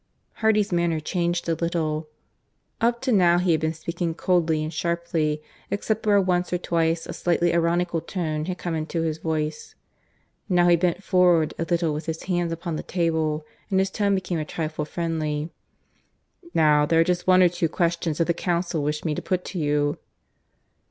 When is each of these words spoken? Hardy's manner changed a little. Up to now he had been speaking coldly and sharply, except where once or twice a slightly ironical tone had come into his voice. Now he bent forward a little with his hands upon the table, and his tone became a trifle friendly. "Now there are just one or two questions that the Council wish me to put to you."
Hardy's 0.37 0.71
manner 0.71 0.99
changed 0.99 1.47
a 1.47 1.53
little. 1.53 2.09
Up 2.81 3.01
to 3.01 3.11
now 3.11 3.37
he 3.37 3.51
had 3.51 3.61
been 3.61 3.75
speaking 3.75 4.15
coldly 4.15 4.63
and 4.63 4.73
sharply, 4.73 5.43
except 5.69 6.07
where 6.07 6.19
once 6.19 6.51
or 6.51 6.57
twice 6.57 7.05
a 7.05 7.13
slightly 7.13 7.53
ironical 7.53 8.01
tone 8.01 8.45
had 8.45 8.57
come 8.57 8.73
into 8.73 9.03
his 9.03 9.19
voice. 9.19 9.75
Now 10.49 10.67
he 10.69 10.75
bent 10.75 11.03
forward 11.03 11.53
a 11.59 11.65
little 11.69 11.93
with 11.93 12.07
his 12.07 12.23
hands 12.23 12.51
upon 12.51 12.77
the 12.77 12.81
table, 12.81 13.45
and 13.69 13.77
his 13.77 13.91
tone 13.91 14.15
became 14.15 14.39
a 14.39 14.43
trifle 14.43 14.85
friendly. 14.85 15.51
"Now 16.51 16.87
there 16.87 16.99
are 16.99 17.03
just 17.03 17.27
one 17.27 17.43
or 17.43 17.49
two 17.49 17.69
questions 17.69 18.17
that 18.17 18.25
the 18.25 18.33
Council 18.33 18.81
wish 18.81 19.05
me 19.05 19.13
to 19.13 19.21
put 19.21 19.45
to 19.45 19.59
you." 19.59 19.99